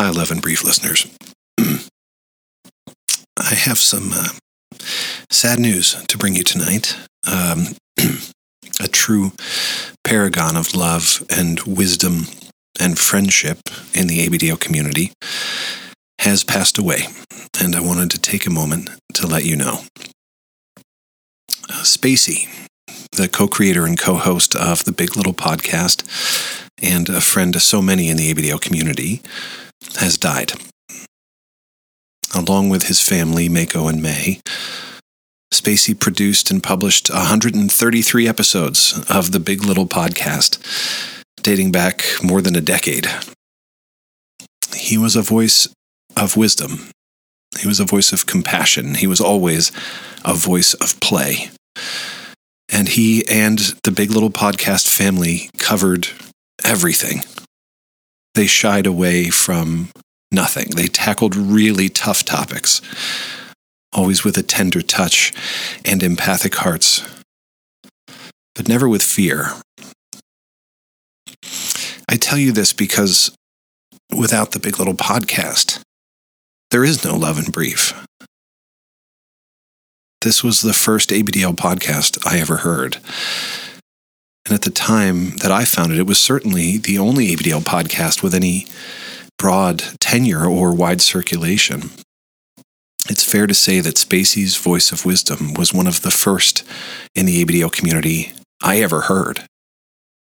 Hi, 0.00 0.08
Love 0.08 0.30
and 0.30 0.40
Brief 0.40 0.64
listeners. 0.64 1.06
I 1.58 3.54
have 3.54 3.76
some 3.76 4.12
uh, 4.14 4.28
sad 5.28 5.58
news 5.58 5.92
to 5.92 6.16
bring 6.16 6.34
you 6.34 6.42
tonight. 6.42 6.96
Um, 7.30 7.66
a 8.80 8.88
true 8.88 9.32
paragon 10.02 10.56
of 10.56 10.74
love 10.74 11.22
and 11.28 11.60
wisdom 11.64 12.28
and 12.80 12.98
friendship 12.98 13.58
in 13.92 14.06
the 14.06 14.26
ABDL 14.26 14.58
community 14.58 15.12
has 16.20 16.44
passed 16.44 16.78
away, 16.78 17.02
and 17.60 17.76
I 17.76 17.82
wanted 17.82 18.10
to 18.12 18.18
take 18.18 18.46
a 18.46 18.50
moment 18.50 18.88
to 19.12 19.26
let 19.26 19.44
you 19.44 19.54
know. 19.54 19.80
Uh, 21.68 21.82
Spacey, 21.82 22.48
the 23.12 23.28
co 23.28 23.46
creator 23.46 23.84
and 23.84 23.98
co 23.98 24.14
host 24.14 24.56
of 24.56 24.82
the 24.84 24.92
Big 24.92 25.14
Little 25.14 25.34
podcast, 25.34 26.06
and 26.82 27.10
a 27.10 27.20
friend 27.20 27.52
to 27.52 27.60
so 27.60 27.82
many 27.82 28.08
in 28.08 28.16
the 28.16 28.32
ABDL 28.32 28.62
community, 28.62 29.20
has 29.96 30.16
died. 30.16 30.52
Along 32.34 32.68
with 32.68 32.84
his 32.84 33.00
family, 33.00 33.48
Mako 33.48 33.88
and 33.88 34.02
May, 34.02 34.40
Spacey 35.52 35.98
produced 35.98 36.50
and 36.50 36.62
published 36.62 37.10
133 37.10 38.28
episodes 38.28 39.04
of 39.10 39.32
the 39.32 39.40
Big 39.40 39.64
Little 39.64 39.86
podcast, 39.86 40.58
dating 41.42 41.72
back 41.72 42.04
more 42.22 42.40
than 42.40 42.54
a 42.54 42.60
decade. 42.60 43.08
He 44.74 44.96
was 44.96 45.16
a 45.16 45.22
voice 45.22 45.68
of 46.16 46.36
wisdom. 46.36 46.90
He 47.58 47.66
was 47.66 47.80
a 47.80 47.84
voice 47.84 48.12
of 48.12 48.26
compassion. 48.26 48.94
He 48.94 49.08
was 49.08 49.20
always 49.20 49.72
a 50.24 50.34
voice 50.34 50.74
of 50.74 50.98
play. 51.00 51.50
And 52.72 52.88
he 52.88 53.26
and 53.28 53.58
the 53.82 53.90
Big 53.90 54.10
Little 54.10 54.30
Podcast 54.30 54.88
family 54.88 55.50
covered 55.58 56.08
everything. 56.64 57.22
They 58.40 58.46
shied 58.46 58.86
away 58.86 59.28
from 59.28 59.90
nothing. 60.32 60.70
They 60.70 60.86
tackled 60.86 61.36
really 61.36 61.90
tough 61.90 62.24
topics, 62.24 62.80
always 63.92 64.24
with 64.24 64.38
a 64.38 64.42
tender 64.42 64.80
touch 64.80 65.34
and 65.84 66.02
empathic 66.02 66.54
hearts, 66.54 67.02
but 68.54 68.66
never 68.66 68.88
with 68.88 69.02
fear. 69.02 69.50
I 72.08 72.16
tell 72.16 72.38
you 72.38 72.50
this 72.50 72.72
because 72.72 73.30
without 74.10 74.52
the 74.52 74.58
Big 74.58 74.78
Little 74.78 74.94
Podcast, 74.94 75.82
there 76.70 76.82
is 76.82 77.04
no 77.04 77.16
Love 77.16 77.36
and 77.36 77.52
Brief. 77.52 77.92
This 80.22 80.42
was 80.42 80.62
the 80.62 80.72
first 80.72 81.10
ABDL 81.10 81.56
podcast 81.56 82.26
I 82.26 82.38
ever 82.38 82.56
heard. 82.56 83.02
And 84.46 84.54
at 84.54 84.62
the 84.62 84.70
time 84.70 85.36
that 85.38 85.52
I 85.52 85.64
found 85.64 85.92
it, 85.92 85.98
it 85.98 86.06
was 86.06 86.18
certainly 86.18 86.78
the 86.78 86.98
only 86.98 87.28
ABDL 87.28 87.62
podcast 87.62 88.22
with 88.22 88.34
any 88.34 88.66
broad 89.38 89.82
tenure 90.00 90.46
or 90.46 90.74
wide 90.74 91.00
circulation. 91.00 91.90
It's 93.08 93.24
fair 93.24 93.46
to 93.46 93.54
say 93.54 93.80
that 93.80 93.96
Spacey's 93.96 94.56
voice 94.56 94.92
of 94.92 95.04
wisdom 95.04 95.54
was 95.54 95.72
one 95.72 95.86
of 95.86 96.02
the 96.02 96.10
first 96.10 96.64
in 97.14 97.26
the 97.26 97.44
ABDL 97.44 97.72
community 97.72 98.32
I 98.62 98.80
ever 98.80 99.02
heard. 99.02 99.46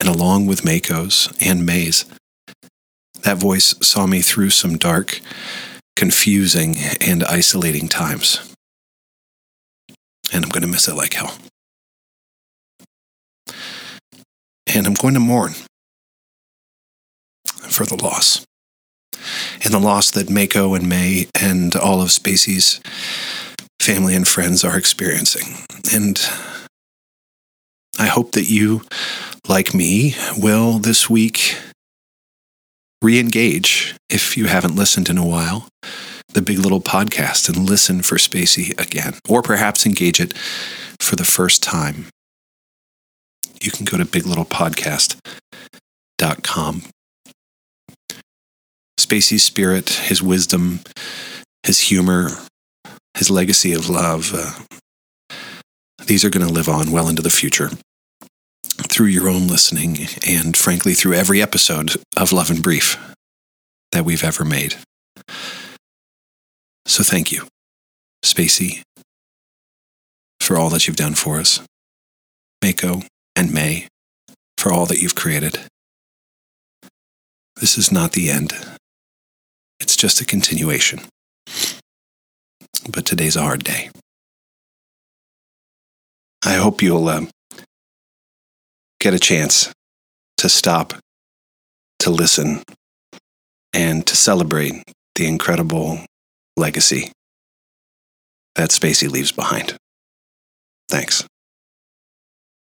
And 0.00 0.08
along 0.08 0.46
with 0.46 0.64
Mako's 0.64 1.32
and 1.40 1.64
May's, 1.64 2.06
that 3.22 3.36
voice 3.36 3.74
saw 3.82 4.06
me 4.06 4.20
through 4.20 4.50
some 4.50 4.76
dark, 4.76 5.20
confusing, 5.94 6.76
and 7.00 7.22
isolating 7.22 7.88
times. 7.88 8.54
And 10.32 10.44
I'm 10.44 10.50
going 10.50 10.62
to 10.62 10.68
miss 10.68 10.88
it 10.88 10.94
like 10.94 11.12
hell. 11.12 11.34
And 14.82 14.88
I'm 14.88 14.94
going 14.94 15.14
to 15.14 15.20
mourn 15.20 15.52
for 17.68 17.86
the 17.86 17.94
loss. 17.94 18.44
And 19.62 19.72
the 19.72 19.78
loss 19.78 20.10
that 20.10 20.28
Mako 20.28 20.74
and 20.74 20.88
May 20.88 21.28
and 21.40 21.76
all 21.76 22.02
of 22.02 22.08
Spacey's 22.08 22.80
family 23.78 24.16
and 24.16 24.26
friends 24.26 24.64
are 24.64 24.76
experiencing. 24.76 25.64
And 25.94 26.20
I 27.96 28.06
hope 28.06 28.32
that 28.32 28.50
you, 28.50 28.82
like 29.46 29.72
me, 29.72 30.16
will 30.36 30.80
this 30.80 31.08
week 31.08 31.56
re 33.00 33.20
engage, 33.20 33.94
if 34.10 34.36
you 34.36 34.46
haven't 34.46 34.74
listened 34.74 35.08
in 35.08 35.16
a 35.16 35.24
while, 35.24 35.68
the 36.30 36.42
Big 36.42 36.58
Little 36.58 36.80
podcast 36.80 37.48
and 37.48 37.70
listen 37.70 38.02
for 38.02 38.16
Spacey 38.16 38.76
again, 38.80 39.14
or 39.28 39.42
perhaps 39.42 39.86
engage 39.86 40.18
it 40.18 40.36
for 40.98 41.14
the 41.14 41.24
first 41.24 41.62
time. 41.62 42.06
You 43.62 43.70
can 43.70 43.84
go 43.84 43.96
to 43.96 44.04
biglittlepodcast.com. 44.04 46.82
Spacey's 48.98 49.44
spirit, 49.44 49.90
his 49.90 50.20
wisdom, 50.22 50.80
his 51.64 51.80
humor, 51.80 52.30
his 53.14 53.30
legacy 53.30 53.72
of 53.72 53.88
love, 53.88 54.32
uh, 54.34 54.52
these 56.06 56.24
are 56.24 56.30
going 56.30 56.46
to 56.46 56.52
live 56.52 56.68
on 56.68 56.90
well 56.90 57.08
into 57.08 57.22
the 57.22 57.30
future 57.30 57.70
through 58.88 59.06
your 59.06 59.28
own 59.28 59.46
listening 59.46 60.06
and, 60.26 60.56
frankly, 60.56 60.94
through 60.94 61.14
every 61.14 61.40
episode 61.40 61.92
of 62.16 62.32
Love 62.32 62.50
and 62.50 62.62
Brief 62.62 62.98
that 63.92 64.04
we've 64.04 64.24
ever 64.24 64.44
made. 64.44 64.74
So 66.86 67.02
thank 67.02 67.30
you, 67.30 67.46
Spacey, 68.24 68.82
for 70.40 70.56
all 70.56 70.70
that 70.70 70.86
you've 70.86 70.96
done 70.96 71.14
for 71.14 71.38
us. 71.38 71.60
Mako 72.62 73.02
and 73.36 73.52
May, 73.52 73.88
for 74.58 74.72
all 74.72 74.86
that 74.86 75.00
you've 75.00 75.14
created. 75.14 75.58
This 77.60 77.78
is 77.78 77.92
not 77.92 78.12
the 78.12 78.30
end. 78.30 78.52
It's 79.80 79.96
just 79.96 80.20
a 80.20 80.24
continuation. 80.24 81.00
But 82.88 83.06
today's 83.06 83.36
a 83.36 83.42
hard 83.42 83.64
day. 83.64 83.90
I 86.44 86.54
hope 86.54 86.82
you'll 86.82 87.08
uh, 87.08 87.26
get 88.98 89.14
a 89.14 89.18
chance 89.18 89.72
to 90.38 90.48
stop, 90.48 90.94
to 92.00 92.10
listen, 92.10 92.62
and 93.72 94.04
to 94.06 94.16
celebrate 94.16 94.82
the 95.14 95.26
incredible 95.26 96.00
legacy 96.56 97.12
that 98.56 98.70
Spacey 98.70 99.08
leaves 99.08 99.32
behind. 99.32 99.76
Thanks. 100.88 101.24